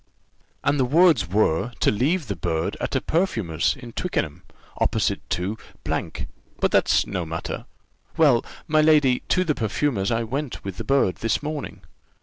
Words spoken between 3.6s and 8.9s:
in Twickenham, opposite to; but that's no matter. Well, my